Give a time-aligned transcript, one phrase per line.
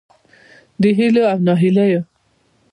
[0.81, 2.01] د هیلو او نهیلیو